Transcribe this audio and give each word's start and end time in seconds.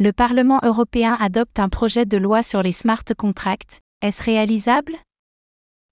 Le 0.00 0.12
Parlement 0.12 0.60
européen 0.62 1.16
adopte 1.18 1.58
un 1.58 1.68
projet 1.68 2.06
de 2.06 2.16
loi 2.16 2.44
sur 2.44 2.62
les 2.62 2.70
smart 2.70 3.02
contracts. 3.16 3.80
Est-ce 4.00 4.22
réalisable? 4.22 4.94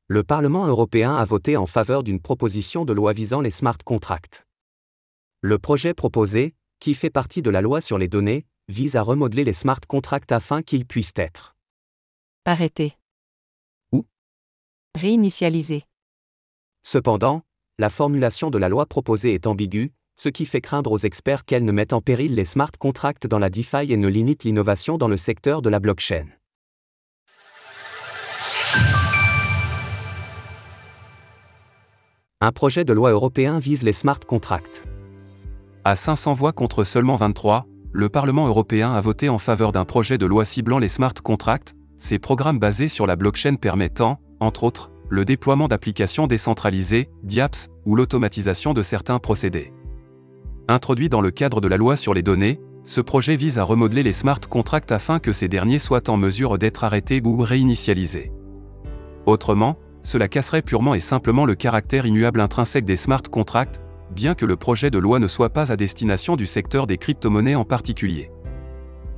Le 0.07 0.23
Parlement 0.23 0.65
européen 0.69 1.17
a 1.17 1.25
voté 1.25 1.57
en 1.57 1.67
faveur 1.67 2.05
d'une 2.05 2.21
proposition 2.21 2.85
de 2.85 2.93
loi 2.93 3.13
visant 3.13 3.41
les 3.41 3.51
smart 3.51 3.79
contracts. 3.85 4.45
Le 5.41 5.59
projet 5.59 5.93
proposé, 5.93 6.55
qui 6.79 6.95
fait 6.95 7.11
partie 7.11 7.43
de 7.43 7.51
la 7.51 7.61
loi 7.61 7.81
sur 7.81 7.99
les 7.99 8.07
données, 8.07 8.47
vise 8.69 8.95
à 8.95 9.03
remodeler 9.03 9.43
les 9.43 9.53
smart 9.53 9.81
contracts 9.89 10.31
afin 10.31 10.63
qu'ils 10.63 10.87
puissent 10.87 11.17
être 11.17 11.57
arrêtés 12.45 12.97
ou 13.91 14.07
réinitialisés. 14.95 15.83
Cependant, 16.85 17.43
la 17.81 17.91
formulation 17.91 18.51
de 18.51 18.59
la 18.59 18.69
loi 18.69 18.87
proposée 18.87 19.35
est 19.35 19.49
ambiguë, 19.49 19.93
ce 20.17 20.29
qui 20.31 20.47
fait 20.47 20.61
craindre 20.61 20.93
aux 20.93 20.99
experts 20.99 21.45
qu'elle 21.45 21.65
ne 21.65 21.73
mette 21.73 21.93
en 21.93 22.01
péril 22.01 22.35
les 22.35 22.47
smart 22.47 22.73
contracts 22.79 23.27
dans 23.27 23.39
la 23.39 23.51
DeFi 23.51 23.93
et 23.93 23.97
ne 23.97 24.09
limite 24.09 24.45
l'innovation 24.45 24.97
dans 24.97 25.09
le 25.09 25.17
secteur 25.17 25.61
de 25.63 25.69
la 25.69 25.79
blockchain. 25.79 26.27
Un 32.41 32.53
projet 32.53 32.85
de 32.85 32.93
loi 32.93 33.11
européen 33.13 33.59
vise 33.59 33.83
les 33.83 33.93
smart 33.93 34.21
contracts. 34.21 34.87
À 35.85 35.97
500 35.97 36.35
voix 36.35 36.53
contre 36.53 36.85
seulement 36.85 37.17
23, 37.17 37.67
le 37.93 38.09
Parlement 38.09 38.47
européen 38.47 38.93
a 38.93 39.01
voté 39.01 39.29
en 39.29 39.39
faveur 39.39 39.73
d'un 39.73 39.85
projet 39.85 40.19
de 40.19 40.27
loi 40.27 40.45
ciblant 40.45 40.79
les 40.79 40.89
smart 40.89 41.15
contracts, 41.15 41.75
ces 41.97 42.19
programmes 42.19 42.59
basés 42.59 42.89
sur 42.89 43.07
la 43.07 43.17
blockchain 43.17 43.55
permettant, 43.55 44.19
entre 44.41 44.65
autres, 44.65 44.91
le 45.09 45.25
déploiement 45.25 45.69
d'applications 45.69 46.27
décentralisées, 46.27 47.09
DIAPS, 47.23 47.69
ou 47.87 47.97
l'automatisation 47.97 48.75
de 48.75 48.83
certains 48.83 49.19
procédés. 49.19 49.73
Introduit 50.69 51.09
dans 51.09 51.21
le 51.21 51.31
cadre 51.31 51.61
de 51.61 51.69
la 51.69 51.77
loi 51.77 51.95
sur 51.95 52.13
les 52.13 52.25
données, 52.25 52.61
ce 52.83 53.01
projet 53.01 53.37
vise 53.37 53.59
à 53.59 53.63
remodeler 53.63 54.03
les 54.03 54.13
smart 54.13 54.41
contracts 54.41 54.91
afin 54.91 55.21
que 55.21 55.33
ces 55.33 55.47
derniers 55.47 55.79
soient 55.79 56.11
en 56.11 56.17
mesure 56.17 56.59
d'être 56.59 56.83
arrêtés 56.83 57.23
ou 57.25 57.39
réinitialisés. 57.39 58.33
Autrement, 59.27 59.79
cela 60.03 60.27
casserait 60.27 60.63
purement 60.63 60.95
et 60.95 61.01
simplement 61.01 61.45
le 61.45 61.55
caractère 61.55 62.05
immuable 62.05 62.41
intrinsèque 62.41 62.85
des 62.85 62.97
smart 62.97 63.23
contracts, 63.23 63.81
bien 64.11 64.35
que 64.35 64.45
le 64.45 64.57
projet 64.57 64.91
de 64.91 64.99
loi 64.99 65.21
ne 65.21 65.29
soit 65.29 65.51
pas 65.51 65.71
à 65.71 65.77
destination 65.77 66.35
du 66.35 66.47
secteur 66.47 66.89
des 66.89 66.99
crypto-monnaies 66.99 67.55
en 67.55 67.65
particulier. 67.65 68.33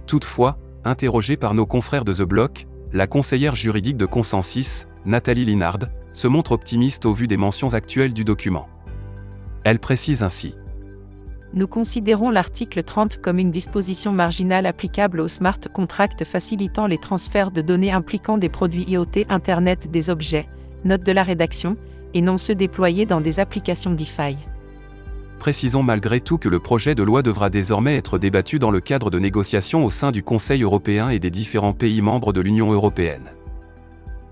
Toutefois, 0.06 0.58
interrogée 0.84 1.38
par 1.38 1.54
nos 1.54 1.66
confrères 1.66 2.04
de 2.04 2.12
The 2.12 2.22
Block, 2.22 2.66
la 2.92 3.06
conseillère 3.06 3.54
juridique 3.54 3.96
de 3.96 4.06
Consensus, 4.06 4.86
Nathalie 5.06 5.46
Linard, 5.46 5.78
se 6.12 6.28
montre 6.28 6.52
optimiste 6.52 7.06
au 7.06 7.14
vu 7.14 7.26
des 7.26 7.36
mentions 7.38 7.72
actuelles 7.72 8.12
du 8.12 8.24
document. 8.24 8.68
Elle 9.64 9.78
précise 9.78 10.22
ainsi. 10.22 10.54
Nous 11.54 11.66
considérons 11.66 12.28
l'article 12.28 12.82
30 12.82 13.18
comme 13.18 13.38
une 13.38 13.50
disposition 13.50 14.12
marginale 14.12 14.66
applicable 14.66 15.20
aux 15.20 15.28
smart 15.28 15.58
contracts 15.72 16.24
facilitant 16.24 16.86
les 16.86 16.98
transferts 16.98 17.50
de 17.50 17.62
données 17.62 17.90
impliquant 17.90 18.36
des 18.36 18.50
produits 18.50 18.84
IoT 18.84 19.24
Internet 19.30 19.90
des 19.90 20.10
objets, 20.10 20.46
note 20.84 21.02
de 21.04 21.12
la 21.12 21.22
rédaction, 21.22 21.76
et 22.12 22.20
non 22.20 22.36
ceux 22.36 22.54
déployés 22.54 23.06
dans 23.06 23.22
des 23.22 23.40
applications 23.40 23.92
DeFi. 23.92 24.36
Précisons 25.38 25.82
malgré 25.82 26.20
tout 26.20 26.36
que 26.36 26.48
le 26.48 26.58
projet 26.58 26.94
de 26.94 27.02
loi 27.02 27.22
devra 27.22 27.48
désormais 27.48 27.96
être 27.96 28.18
débattu 28.18 28.58
dans 28.58 28.70
le 28.70 28.80
cadre 28.80 29.10
de 29.10 29.18
négociations 29.18 29.84
au 29.84 29.90
sein 29.90 30.10
du 30.10 30.22
Conseil 30.22 30.62
européen 30.62 31.08
et 31.08 31.18
des 31.18 31.30
différents 31.30 31.72
pays 31.72 32.02
membres 32.02 32.32
de 32.32 32.40
l'Union 32.40 32.72
européenne. 32.72 33.30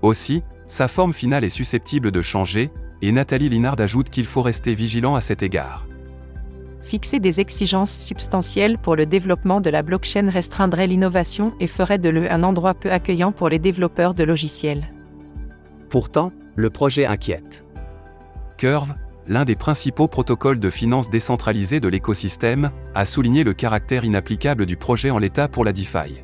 Aussi, 0.03 0.43
sa 0.67 0.87
forme 0.87 1.13
finale 1.13 1.45
est 1.45 1.49
susceptible 1.49 2.11
de 2.11 2.21
changer, 2.21 2.71
et 3.01 3.11
Nathalie 3.11 3.49
Linard 3.49 3.79
ajoute 3.79 4.09
qu'il 4.09 4.25
faut 4.25 4.41
rester 4.41 4.75
vigilant 4.75 5.15
à 5.15 5.21
cet 5.21 5.41
égard. 5.41 5.87
Fixer 6.87 7.19
des 7.19 7.41
exigences 7.41 7.99
substantielles 7.99 8.77
pour 8.77 8.95
le 8.95 9.05
développement 9.05 9.59
de 9.59 9.69
la 9.69 9.81
blockchain 9.81 10.29
restreindrait 10.29 10.87
l'innovation 10.87 11.53
et 11.59 11.67
ferait 11.67 11.97
de 11.97 12.07
l'E 12.07 12.31
un 12.31 12.43
endroit 12.43 12.75
peu 12.75 12.93
accueillant 12.93 13.33
pour 13.33 13.49
les 13.49 13.59
développeurs 13.59 14.13
de 14.13 14.23
logiciels. 14.23 14.87
Pourtant, 15.89 16.31
le 16.55 16.69
projet 16.69 17.05
inquiète. 17.05 17.65
Curve, 18.55 18.95
l'un 19.27 19.43
des 19.43 19.57
principaux 19.57 20.07
protocoles 20.07 20.59
de 20.59 20.69
finance 20.69 21.09
décentralisée 21.09 21.81
de 21.81 21.89
l'écosystème, 21.89 22.71
a 22.95 23.03
souligné 23.03 23.43
le 23.43 23.53
caractère 23.53 24.05
inapplicable 24.05 24.65
du 24.65 24.77
projet 24.77 25.09
en 25.09 25.17
l'état 25.17 25.49
pour 25.49 25.65
la 25.65 25.73
DeFi. 25.73 26.21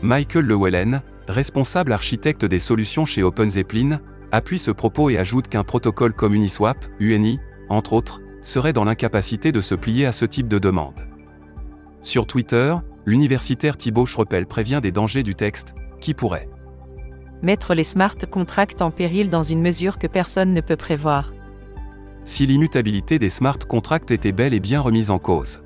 Michael 0.00 0.46
Llewellyn, 0.46 1.02
responsable 1.26 1.92
architecte 1.92 2.46
des 2.46 2.58
solutions 2.58 3.04
chez 3.04 3.22
OpenZeppelin, 3.22 4.00
appuie 4.32 4.58
ce 4.58 4.70
propos 4.70 5.10
et 5.10 5.18
ajoute 5.18 5.48
qu'un 5.48 5.62
protocole 5.62 6.14
comme 6.14 6.32
Uniswap, 6.32 6.78
UNI, 7.00 7.38
entre 7.68 7.92
autres, 7.92 8.22
serait 8.48 8.72
dans 8.72 8.84
l'incapacité 8.84 9.52
de 9.52 9.60
se 9.60 9.74
plier 9.74 10.06
à 10.06 10.12
ce 10.12 10.24
type 10.24 10.48
de 10.48 10.58
demande. 10.58 11.06
Sur 12.02 12.26
Twitter, 12.26 12.74
l'universitaire 13.04 13.76
Thibaut 13.76 14.06
Schreppel 14.06 14.46
prévient 14.46 14.80
des 14.82 14.92
dangers 14.92 15.22
du 15.22 15.34
texte, 15.34 15.74
qui 16.00 16.14
pourrait 16.14 16.48
mettre 17.40 17.74
les 17.74 17.84
smart 17.84 18.16
contracts 18.28 18.82
en 18.82 18.90
péril 18.90 19.30
dans 19.30 19.44
une 19.44 19.60
mesure 19.60 19.98
que 19.98 20.08
personne 20.08 20.52
ne 20.52 20.60
peut 20.60 20.76
prévoir. 20.76 21.32
Si 22.24 22.46
l'immutabilité 22.46 23.20
des 23.20 23.30
smart 23.30 23.58
contracts 23.58 24.10
était 24.10 24.32
bel 24.32 24.54
et 24.54 24.60
bien 24.60 24.80
remise 24.80 25.10
en 25.10 25.20
cause. 25.20 25.62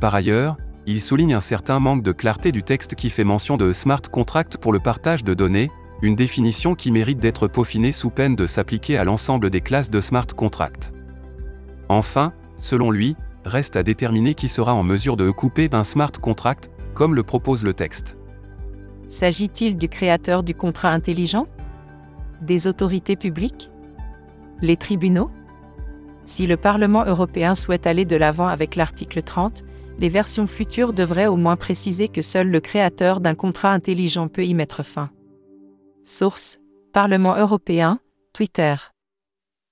Par 0.00 0.14
ailleurs, 0.14 0.56
il 0.86 1.00
souligne 1.00 1.34
un 1.34 1.40
certain 1.40 1.80
manque 1.80 2.02
de 2.02 2.12
clarté 2.12 2.50
du 2.50 2.62
texte 2.62 2.94
qui 2.94 3.10
fait 3.10 3.24
mention 3.24 3.58
de 3.58 3.72
smart 3.72 4.00
contract 4.00 4.56
pour 4.56 4.72
le 4.72 4.80
partage 4.80 5.22
de 5.22 5.34
données, 5.34 5.70
une 6.00 6.16
définition 6.16 6.74
qui 6.74 6.90
mérite 6.92 7.18
d'être 7.18 7.46
peaufinée 7.46 7.92
sous 7.92 8.08
peine 8.08 8.34
de 8.34 8.46
s'appliquer 8.46 8.96
à 8.96 9.04
l'ensemble 9.04 9.50
des 9.50 9.60
classes 9.60 9.90
de 9.90 10.00
smart 10.00 10.26
contract. 10.26 10.94
Enfin, 11.90 12.32
selon 12.56 12.92
lui, 12.92 13.16
reste 13.44 13.74
à 13.74 13.82
déterminer 13.82 14.34
qui 14.34 14.46
sera 14.46 14.74
en 14.74 14.84
mesure 14.84 15.16
de 15.16 15.28
couper 15.32 15.68
un 15.72 15.82
smart 15.82 16.12
contract, 16.12 16.70
comme 16.94 17.16
le 17.16 17.24
propose 17.24 17.64
le 17.64 17.74
texte. 17.74 18.16
S'agit-il 19.08 19.76
du 19.76 19.88
créateur 19.88 20.44
du 20.44 20.54
contrat 20.54 20.90
intelligent? 20.90 21.48
Des 22.42 22.68
autorités 22.68 23.16
publiques? 23.16 23.72
Les 24.60 24.76
tribunaux? 24.76 25.32
Si 26.24 26.46
le 26.46 26.56
Parlement 26.56 27.04
européen 27.04 27.56
souhaite 27.56 27.88
aller 27.88 28.04
de 28.04 28.14
l'avant 28.14 28.46
avec 28.46 28.76
l'article 28.76 29.22
30, 29.22 29.64
les 29.98 30.08
versions 30.08 30.46
futures 30.46 30.92
devraient 30.92 31.26
au 31.26 31.36
moins 31.36 31.56
préciser 31.56 32.06
que 32.06 32.22
seul 32.22 32.50
le 32.50 32.60
créateur 32.60 33.18
d'un 33.18 33.34
contrat 33.34 33.72
intelligent 33.72 34.28
peut 34.28 34.44
y 34.44 34.54
mettre 34.54 34.84
fin. 34.84 35.10
Source 36.04 36.60
Parlement 36.92 37.36
européen, 37.36 37.98
Twitter. 38.32 38.76